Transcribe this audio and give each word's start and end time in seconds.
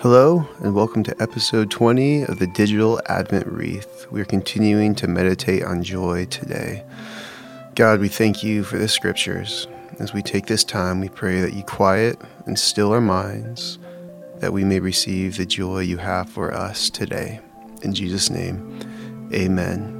Hello, 0.00 0.46
and 0.62 0.76
welcome 0.76 1.02
to 1.02 1.20
episode 1.20 1.72
20 1.72 2.22
of 2.22 2.38
the 2.38 2.46
Digital 2.46 3.00
Advent 3.06 3.48
Wreath. 3.48 4.06
We 4.12 4.20
are 4.20 4.24
continuing 4.24 4.94
to 4.94 5.08
meditate 5.08 5.64
on 5.64 5.82
joy 5.82 6.26
today. 6.26 6.84
God, 7.74 7.98
we 7.98 8.06
thank 8.06 8.44
you 8.44 8.62
for 8.62 8.78
the 8.78 8.86
scriptures. 8.86 9.66
As 9.98 10.14
we 10.14 10.22
take 10.22 10.46
this 10.46 10.62
time, 10.62 11.00
we 11.00 11.08
pray 11.08 11.40
that 11.40 11.52
you 11.52 11.64
quiet 11.64 12.16
and 12.46 12.56
still 12.56 12.92
our 12.92 13.00
minds, 13.00 13.80
that 14.36 14.52
we 14.52 14.62
may 14.62 14.78
receive 14.78 15.36
the 15.36 15.44
joy 15.44 15.80
you 15.80 15.96
have 15.96 16.30
for 16.30 16.54
us 16.54 16.90
today. 16.90 17.40
In 17.82 17.92
Jesus' 17.92 18.30
name, 18.30 19.28
amen. 19.34 19.97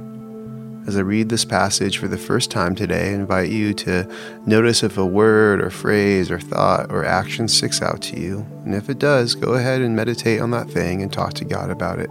As 0.89 0.97
I 0.97 1.01
read 1.01 1.29
this 1.29 1.45
passage 1.45 1.99
for 1.99 2.07
the 2.07 2.17
first 2.17 2.49
time 2.49 2.73
today, 2.73 3.11
I 3.11 3.13
invite 3.13 3.51
you 3.51 3.75
to 3.75 4.11
notice 4.47 4.81
if 4.81 4.97
a 4.97 5.05
word 5.05 5.61
or 5.61 5.69
phrase 5.69 6.31
or 6.31 6.39
thought 6.39 6.91
or 6.91 7.05
action 7.05 7.47
sticks 7.47 7.83
out 7.83 8.01
to 8.01 8.19
you. 8.19 8.39
And 8.65 8.73
if 8.73 8.89
it 8.89 8.97
does, 8.97 9.35
go 9.35 9.53
ahead 9.53 9.81
and 9.81 9.95
meditate 9.95 10.41
on 10.41 10.49
that 10.49 10.67
thing 10.67 11.03
and 11.03 11.13
talk 11.13 11.33
to 11.35 11.45
God 11.45 11.69
about 11.69 11.99
it. 11.99 12.09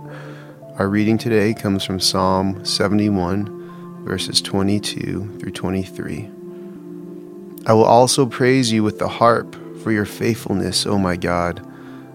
Our 0.77 0.89
reading 0.89 1.19
today 1.19 1.55
comes 1.55 1.83
from 1.83 1.99
Psalm 1.99 2.65
71, 2.65 4.05
verses 4.05 4.41
22 4.41 5.39
through 5.41 5.51
23. 5.51 6.31
I 7.67 7.73
will 7.73 7.83
also 7.83 8.27
praise 8.27 8.71
you 8.71 8.85
with 8.85 9.01
the 9.01 9.09
harp 9.09 9.57
for 9.83 9.91
your 9.91 10.07
faithfulness, 10.07 10.87
O 10.87 10.99
my 10.99 11.17
God. 11.17 11.69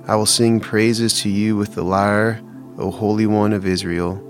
I 0.08 0.16
will 0.16 0.26
sing 0.26 0.62
praises 0.62 1.20
to 1.24 1.30
you 1.30 1.58
with 1.58 1.76
the 1.76 1.84
lyre, 1.84 2.42
O 2.78 2.90
Holy 2.90 3.28
One 3.28 3.52
of 3.52 3.66
Israel. 3.66 4.30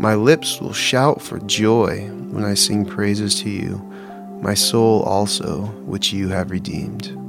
My 0.00 0.14
lips 0.14 0.62
will 0.62 0.72
shout 0.72 1.20
for 1.20 1.38
joy 1.40 2.06
when 2.30 2.42
I 2.42 2.54
sing 2.54 2.86
praises 2.86 3.38
to 3.42 3.50
you, 3.50 3.76
my 4.40 4.54
soul 4.54 5.02
also, 5.02 5.66
which 5.84 6.10
you 6.10 6.28
have 6.28 6.50
redeemed. 6.50 7.19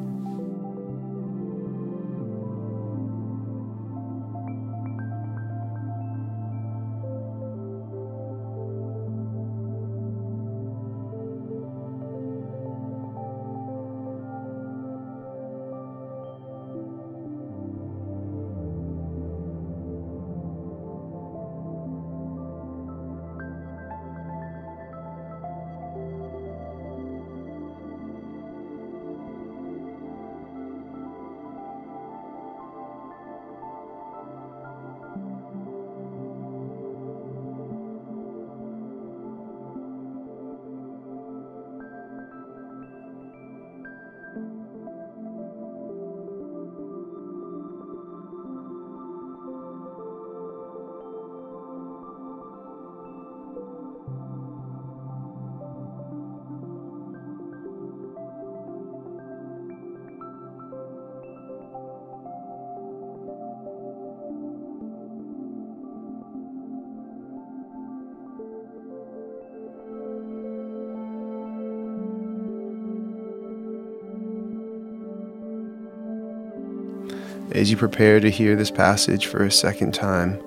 As 77.54 77.70
you 77.70 77.76
prepare 77.76 78.22
to 78.22 78.30
hear 78.30 78.56
this 78.56 78.72
passage 78.72 79.26
for 79.26 79.44
a 79.44 79.52
second 79.52 79.94
time, 79.94 80.42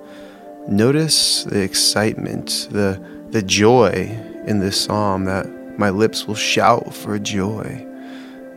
notice 0.67 1.43
the 1.43 1.61
excitement, 1.61 2.67
the, 2.71 2.99
the 3.29 3.43
joy 3.43 4.09
in 4.47 4.59
this 4.59 4.85
psalm 4.85 5.25
that 5.25 5.45
my 5.77 5.91
lips 5.91 6.27
will 6.27 6.33
shout 6.33 6.95
for 6.95 7.19
joy. 7.19 7.85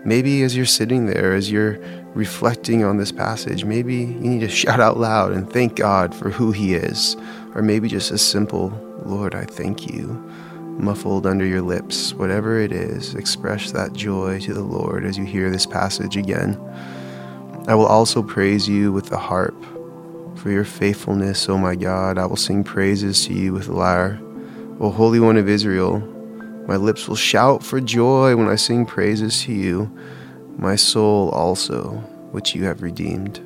Maybe 0.02 0.42
as 0.42 0.56
you're 0.56 0.64
sitting 0.64 1.04
there, 1.04 1.34
as 1.34 1.50
you're 1.50 1.78
reflecting 2.14 2.84
on 2.84 2.96
this 2.96 3.12
passage, 3.12 3.66
maybe 3.66 3.96
you 3.96 4.06
need 4.06 4.40
to 4.40 4.48
shout 4.48 4.80
out 4.80 4.96
loud 4.96 5.32
and 5.32 5.52
thank 5.52 5.76
God 5.76 6.14
for 6.14 6.30
who 6.30 6.50
He 6.50 6.74
is. 6.74 7.18
Or 7.54 7.60
maybe 7.60 7.86
just 7.86 8.10
a 8.12 8.18
simple, 8.18 8.70
Lord, 9.04 9.34
I 9.34 9.44
thank 9.44 9.92
you, 9.92 10.06
muffled 10.78 11.26
under 11.26 11.44
your 11.44 11.62
lips. 11.62 12.14
Whatever 12.14 12.58
it 12.60 12.72
is, 12.72 13.14
express 13.14 13.72
that 13.72 13.92
joy 13.92 14.40
to 14.40 14.54
the 14.54 14.64
Lord 14.64 15.04
as 15.04 15.18
you 15.18 15.24
hear 15.24 15.50
this 15.50 15.66
passage 15.66 16.16
again. 16.16 16.58
I 17.68 17.74
will 17.74 17.84
also 17.84 18.22
praise 18.22 18.66
you 18.66 18.92
with 18.92 19.10
the 19.10 19.18
harp. 19.18 19.54
For 20.36 20.50
your 20.50 20.64
faithfulness, 20.64 21.50
O 21.50 21.58
my 21.58 21.74
God, 21.74 22.16
I 22.16 22.24
will 22.24 22.36
sing 22.36 22.64
praises 22.64 23.26
to 23.26 23.34
you 23.34 23.52
with 23.52 23.66
the 23.66 23.74
lyre. 23.74 24.18
O 24.80 24.90
Holy 24.90 25.20
One 25.20 25.36
of 25.36 25.50
Israel, 25.50 25.98
my 26.66 26.76
lips 26.76 27.06
will 27.06 27.14
shout 27.14 27.62
for 27.62 27.78
joy 27.78 28.34
when 28.36 28.48
I 28.48 28.54
sing 28.54 28.86
praises 28.86 29.42
to 29.42 29.52
you, 29.52 29.94
my 30.56 30.76
soul 30.76 31.28
also, 31.28 31.90
which 32.32 32.54
you 32.54 32.64
have 32.64 32.80
redeemed. 32.80 33.38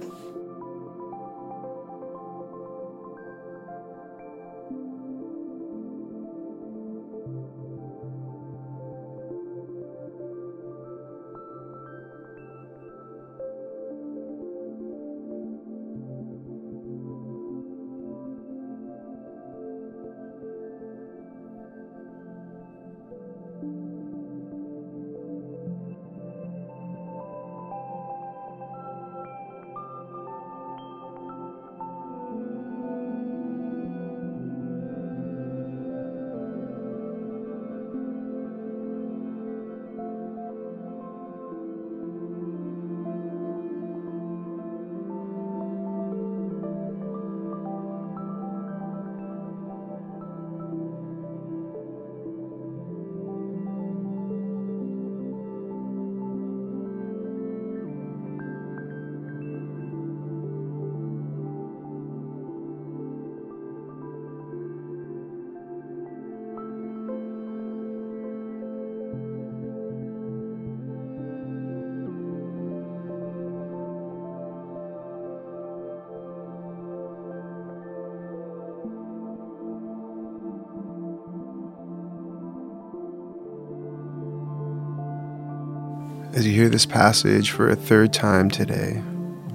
As 86.34 86.46
you 86.46 86.54
hear 86.54 86.70
this 86.70 86.86
passage 86.86 87.50
for 87.50 87.68
a 87.68 87.76
third 87.76 88.14
time 88.14 88.48
today, 88.48 89.02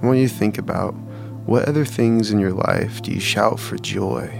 I 0.00 0.06
want 0.06 0.20
you 0.20 0.28
to 0.28 0.34
think 0.34 0.58
about 0.58 0.94
what 1.44 1.64
other 1.64 1.84
things 1.84 2.30
in 2.30 2.38
your 2.38 2.52
life 2.52 3.02
do 3.02 3.10
you 3.10 3.18
shout 3.18 3.58
for 3.58 3.76
joy, 3.78 4.30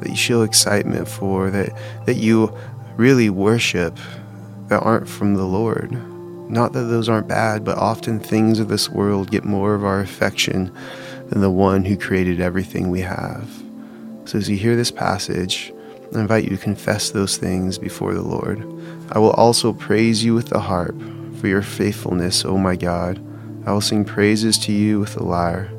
that 0.00 0.10
you 0.10 0.16
show 0.16 0.42
excitement 0.42 1.08
for, 1.08 1.48
that, 1.48 1.74
that 2.04 2.16
you 2.16 2.54
really 2.96 3.30
worship 3.30 3.98
that 4.68 4.82
aren't 4.82 5.08
from 5.08 5.32
the 5.32 5.46
Lord. 5.46 5.92
Not 6.50 6.74
that 6.74 6.82
those 6.82 7.08
aren't 7.08 7.26
bad, 7.26 7.64
but 7.64 7.78
often 7.78 8.20
things 8.20 8.58
of 8.58 8.68
this 8.68 8.90
world 8.90 9.30
get 9.30 9.46
more 9.46 9.74
of 9.74 9.82
our 9.82 10.00
affection 10.00 10.70
than 11.28 11.40
the 11.40 11.50
one 11.50 11.86
who 11.86 11.96
created 11.96 12.38
everything 12.38 12.90
we 12.90 13.00
have. 13.00 13.48
So 14.26 14.36
as 14.36 14.46
you 14.46 14.58
hear 14.58 14.76
this 14.76 14.90
passage, 14.90 15.72
I 16.14 16.20
invite 16.20 16.44
you 16.44 16.50
to 16.50 16.62
confess 16.62 17.12
those 17.12 17.38
things 17.38 17.78
before 17.78 18.12
the 18.12 18.20
Lord. 18.20 18.60
I 19.12 19.18
will 19.18 19.30
also 19.30 19.72
praise 19.72 20.22
you 20.22 20.34
with 20.34 20.50
the 20.50 20.60
harp 20.60 21.00
for 21.42 21.48
your 21.48 21.60
faithfulness, 21.60 22.44
O 22.44 22.56
my 22.56 22.76
God. 22.76 23.20
I 23.66 23.72
will 23.72 23.80
sing 23.80 24.04
praises 24.04 24.56
to 24.58 24.72
you 24.72 25.00
with 25.00 25.14
the 25.14 25.24
lyre. 25.24 25.72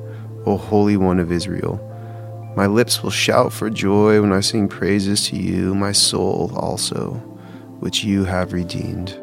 O 0.45 0.57
Holy 0.57 0.97
One 0.97 1.21
of 1.21 1.31
Israel. 1.31 1.79
My 2.57 2.65
lips 2.65 3.01
will 3.01 3.11
shout 3.11 3.53
for 3.53 3.69
joy 3.69 4.19
when 4.19 4.33
I 4.33 4.41
sing 4.41 4.67
praises 4.67 5.25
to 5.29 5.37
you, 5.37 5.73
my 5.73 5.93
soul 5.93 6.51
also, 6.53 7.13
which 7.79 8.03
you 8.03 8.25
have 8.25 8.51
redeemed. 8.51 9.22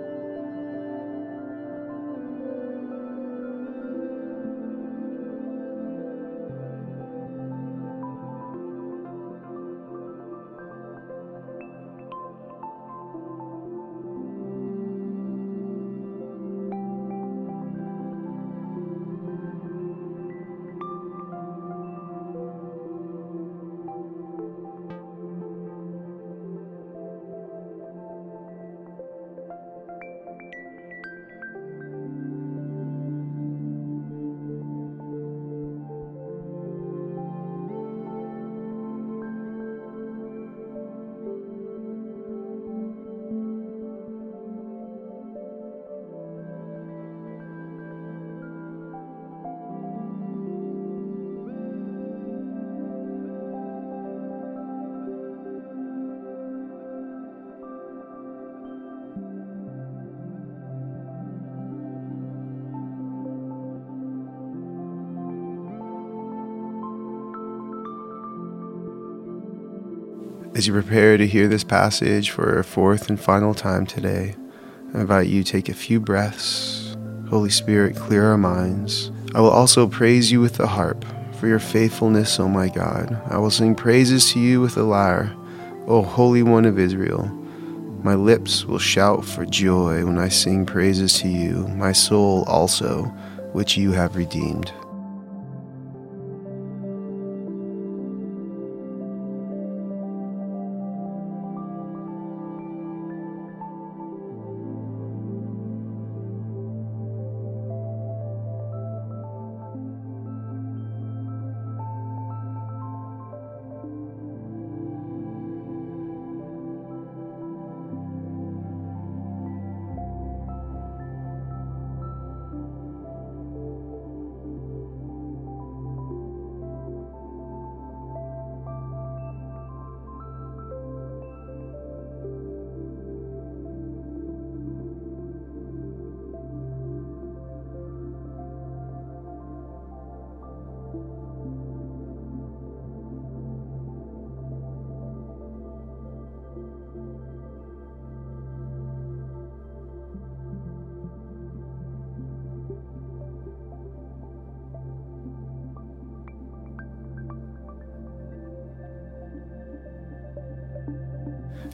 As 70.52 70.67
you 70.67 70.73
prepare 70.73 71.17
to 71.17 71.29
hear 71.29 71.47
this 71.47 71.62
passage 71.62 72.31
for 72.31 72.58
a 72.58 72.64
fourth 72.64 73.08
and 73.08 73.20
final 73.20 73.55
time 73.55 73.87
today, 73.87 74.35
I 74.93 75.02
invite 75.02 75.29
you 75.29 75.44
to 75.44 75.52
take 75.52 75.69
a 75.69 75.75
few 75.75 76.00
breaths. 76.00 76.97
Holy 77.29 77.50
Spirit, 77.50 77.94
clear 77.94 78.25
our 78.25 78.37
minds. 78.37 79.12
I 79.32 79.41
will 79.41 79.50
also 79.50 79.87
praise 79.87 80.32
you 80.32 80.41
with 80.41 80.55
the 80.55 80.67
harp 80.67 81.05
for 81.38 81.47
your 81.47 81.61
faithfulness, 81.61 82.41
O 82.41 82.49
my 82.49 82.69
God. 82.69 83.17
I 83.31 83.38
will 83.38 83.52
sing 83.52 83.76
praises 83.76 84.32
to 84.32 84.41
you 84.41 84.61
with 84.61 84.75
the 84.75 84.82
lyre, 84.82 85.32
O 85.87 86.02
Holy 86.02 86.43
One 86.43 86.64
of 86.64 86.81
Israel. 86.81 87.26
My 88.02 88.17
lips 88.17 88.64
will 88.64 88.81
shout 88.81 89.25
for 89.25 89.47
joy 89.47 90.05
when 90.05 90.19
I 90.19 90.29
sing 90.29 90.67
praises 90.67 91.12
to 91.20 91.29
you, 91.29 91.69
my 91.69 91.93
soul 91.93 92.43
also, 92.49 93.05
which 93.52 93.76
you 93.76 93.93
have 93.93 94.17
redeemed. 94.17 94.73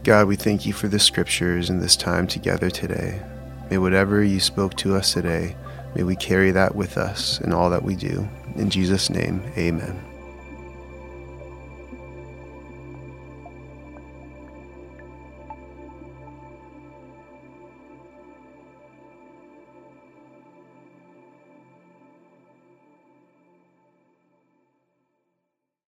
God, 0.05 0.29
we 0.29 0.37
thank 0.37 0.65
you 0.65 0.73
for 0.73 0.89
the 0.89 0.99
scriptures 0.99 1.69
and 1.69 1.83
this 1.83 1.97
time 1.97 2.27
together 2.27 2.71
today. 2.71 3.21
May 3.71 3.79
whatever 3.79 4.23
you 4.23 4.39
spoke 4.39 4.77
to 4.77 4.95
us 4.95 5.13
today, 5.13 5.57
may 5.95 6.05
we 6.05 6.15
carry 6.15 6.53
that 6.53 6.77
with 6.77 6.97
us 6.97 7.41
in 7.41 7.53
all 7.53 7.71
that 7.71 7.83
we 7.83 7.97
do. 7.97 8.29
In 8.55 8.71
Jesus' 8.71 9.11
name, 9.11 9.43
amen. 9.57 10.16